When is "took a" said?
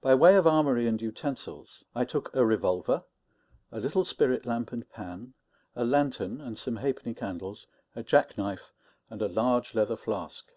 2.06-2.46